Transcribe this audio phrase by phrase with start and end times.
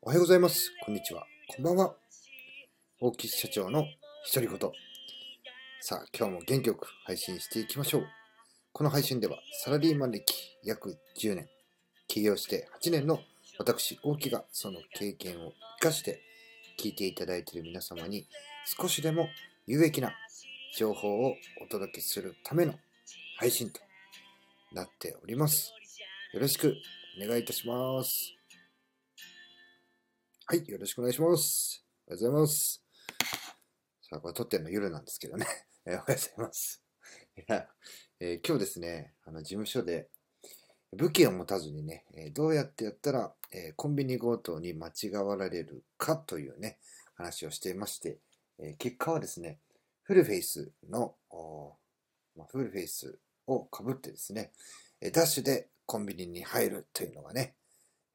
[0.00, 0.70] おはようございます。
[0.84, 1.26] こんにちは。
[1.48, 1.92] こんばんは。
[3.00, 3.84] 大木社長の
[4.32, 4.70] 独り言。
[5.80, 8.06] さあ、今日も元気よく配信していきましょう。
[8.72, 10.32] この配信では、サラリーマン歴
[10.62, 11.48] 約10年、
[12.06, 13.18] 起業して8年の
[13.58, 16.22] 私、大木がその経験を生かして
[16.78, 18.24] 聞いていただいている皆様に
[18.80, 19.28] 少しでも
[19.66, 20.12] 有益な
[20.76, 22.74] 情報をお届けするための
[23.36, 23.80] 配信と
[24.72, 25.72] なっております。
[26.32, 26.76] よろしく
[27.20, 28.37] お願いいたします。
[30.50, 31.84] はい、よろしくお願いします。
[32.06, 32.82] おはようございます。
[34.00, 35.46] さあ、これ撮ってるの夜なんですけどね。
[35.84, 36.82] おはようございます。
[37.36, 37.68] いや、
[38.18, 40.08] えー今日ですね、あの事務所で
[40.96, 46.78] 武器を持たずにね、えーどうやってやったら、えコンビニ強盗に間違われるかというね、
[47.16, 48.18] 話をしていまして、
[48.56, 49.60] え結果はですね、
[50.00, 51.18] フルフェイスの、
[52.34, 54.54] まあ、フルフェイスをかぶってですね、
[55.12, 57.54] ダッシュでコンビニに入るというのがね、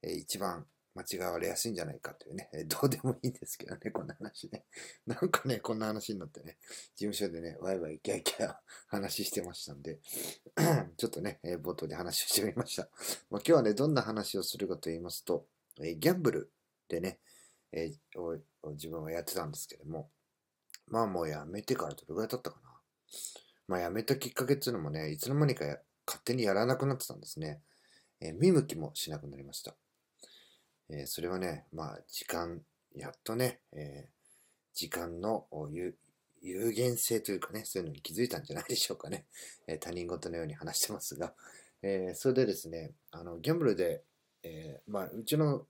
[0.02, 4.66] えー一番間違われやすいんじゃないかというね、どうでもいいんですけどね、こんな話ね。
[5.08, 6.58] なんかね、こんな話になってね、
[6.96, 8.56] 事務所でね、ワイワイキャーキャ
[8.88, 10.00] 話してましたんで、
[10.98, 12.84] ちょっとね、冒頭で話をしてみました。
[13.30, 15.48] まあ、今日はね、どんな話をするかと言いますと、
[15.82, 16.52] えギャンブル
[16.88, 17.20] でね、
[17.72, 18.42] えー
[18.76, 20.10] 自分はやってたんですけども、
[20.88, 22.80] まあもうやめてからどれぐらい経ったかな。
[23.68, 25.66] まあやめたきっかけっていうのもね、いつの間にか
[26.06, 27.62] 勝手にやらなくなってたんですね。
[28.22, 29.76] えー見向きもしなくなりました。
[30.90, 32.62] えーそれはね、まあ時間、
[32.96, 34.14] やっとね、えー
[34.76, 35.96] 時間の有
[36.42, 39.26] 有限性というかね、そういうのに気づいたんじゃないでしょうかね。
[39.68, 41.36] えー他人事のように話してますが、
[41.84, 44.04] えーそれでですね、あのギャンブルで、
[44.44, 45.68] えーまあ、うちの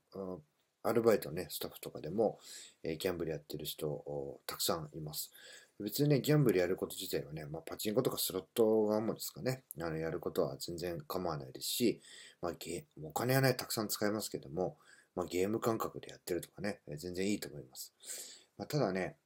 [0.84, 2.40] アルバイトね、スタッフとかでも、
[2.84, 5.32] えギャンブルやってる人たくさんいます。
[5.80, 12.02] 別にね、ギャンブルやること自体はね、まあ、パチンコとかスロットが主ですかね、あのやることは全然構わないですし、
[12.42, 12.54] まあ、
[13.04, 14.78] お金はね、たくさん使いますけども、
[15.16, 17.94] まあ、ゲーム感覚でやってるとかね、全然いいと思います。
[18.58, 19.18] まあ、ただね、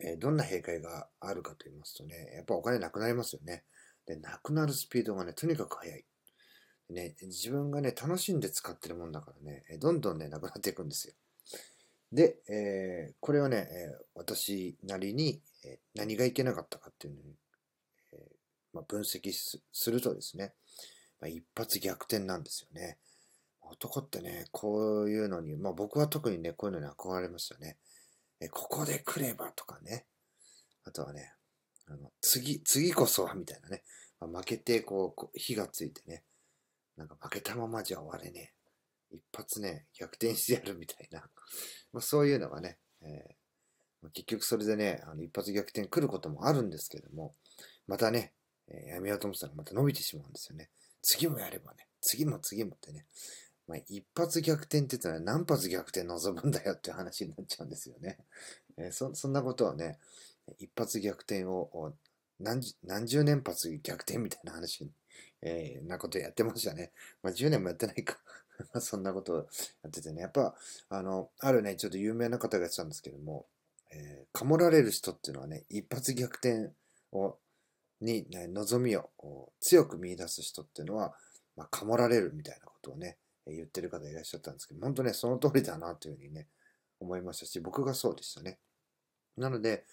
[0.00, 3.64] えどんな弊害があるかと言いますとね、やっぱお金なくなりますよね。
[4.06, 6.04] で、なくなるスピードがね、とにかく速い。
[6.90, 11.14] ね、自分がね、楽しんで使ってるもんだからね、どんどんね、なくなっていくんですよ。
[12.12, 17.34] で、えーこれをね、え私なりに、え何がいけなかったかっていうのに、
[18.12, 18.20] えー
[18.72, 20.54] まあ、分析すするとですね、
[21.20, 22.98] まあ、一発逆転なんですよね。
[23.70, 27.78] 男ってね、こういうのに、まあ僕は特にね、こういうのに憧れましたね。
[28.40, 30.06] えここで来ればとかね。
[30.84, 31.32] あとはね、
[31.86, 33.82] あの次、次こそはみたいなね。
[34.20, 36.22] まあ負けてこうこう、火がついてね。
[36.96, 38.54] なんか負けたままじゃ終われね。
[39.10, 41.30] 一発ね、逆転してやるみたいな。
[41.92, 43.34] まあ、そういうのがね、えー
[44.00, 47.34] まあ結局それでね、あの一発逆転来ることもあるんですけども、
[47.88, 48.32] またね、
[48.68, 50.70] えーやめようと思ったらまた伸びてしまうんですよね。
[51.02, 53.06] 次もやればね、次も次もってね、
[53.68, 58.18] まあ、一発逆転って言ったら何発逆転望むんだよって話になっちゃうんですよね。
[58.78, 59.98] えーそそんなことはね、
[60.58, 61.92] 一発逆転を
[62.40, 64.90] 何十何十年発逆転みたいな話、
[65.42, 66.92] えーなことやってましたね。
[67.22, 68.18] まあ、10年もやってないか。
[68.80, 69.48] そんなこと
[69.82, 70.22] やっててね。
[70.22, 70.56] やっぱ、
[70.88, 73.46] あの、あるね、ちょっと有名な方がやってたんですけども、
[73.92, 76.70] えー、かもられる人っていうのはね、一発逆転
[77.12, 77.38] を、
[78.00, 79.10] に、ね、望みを
[79.60, 81.14] 強く見出す人っていうのは、
[81.56, 83.18] まあ、かもられるみたいなことをね、
[83.54, 86.46] 言ってる方いらっしゃったんですけど、本当ね、その通りだなというふうにね、
[87.00, 88.58] 思いましたし、僕がそうでしたね。
[89.36, 89.84] なので、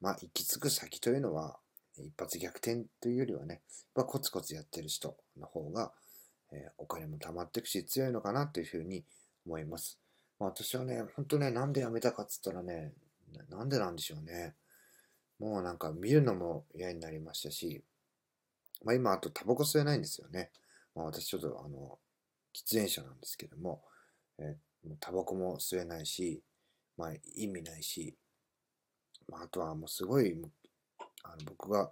[0.00, 1.58] まあ、行き着く先というのは、
[1.96, 3.62] 一発逆転というよりはね、
[3.94, 5.92] まあ、コツコツやってる人の方が、
[6.52, 9.04] えーお金も貯まっていくし、強いのかなというふうに
[9.46, 9.98] 思います。
[10.38, 12.92] まあ、私はね、本当ね、なんでやめたかっつったらね、
[13.48, 14.54] ななんでなんでしょうね。
[15.38, 17.82] もうなんか見るのも嫌になりましたし、
[18.84, 20.50] まあ今あとタバコ吸えないんですよね。
[20.94, 21.98] まあ私ちょっとあの、
[22.54, 23.82] 喫煙者なんですけども、
[24.38, 26.42] えータバコも吸えないし、
[26.96, 28.16] まあ意味ないし、
[29.28, 30.34] まああとはもうすごい、
[31.22, 31.90] あの僕が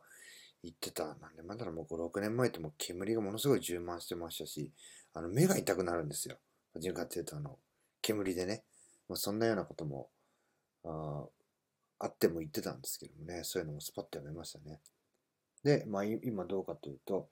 [0.62, 4.72] 言ってた、なんでまだろうもう5、6年前ってもう煙がものすごい充満してましたし、
[5.14, 6.36] あの目が痛くなるんですよ。
[6.75, 7.58] どちかっていうとあの、
[8.02, 8.64] 煙でね、
[9.08, 10.08] まあ、そんなようなことも、
[10.84, 11.25] あ
[12.00, 14.81] あっても言ってたんですけどもね、そういうのもスパッとやめましたね。
[15.64, 17.28] で、まあ今どうかというと、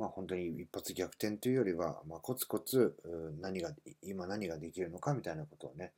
[0.00, 2.96] まあ本当に一発逆転というよりは、まあコツコツ
[3.38, 3.70] 何が、
[4.02, 5.92] 今何ができるのかみたいなことをね、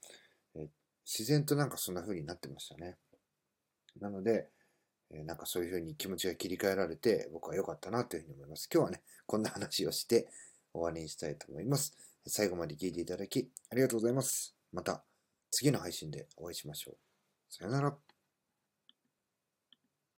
[0.56, 0.66] え
[1.06, 2.96] 自然となんかそんな風になってましたね。
[4.00, 4.48] なので、
[5.12, 8.68] えなんかそういう風に気持ちが切り替えられて、僕は良かったなというふうに思います。
[8.72, 10.26] 今日はね、こんな話をして
[10.74, 11.96] 終わりにしたいと思います。
[12.26, 14.56] 最後まで聞いていただきありがとうございます。
[14.72, 15.04] また
[15.52, 16.96] 次の配信でお会いしましょう。
[17.48, 18.11] さよなら。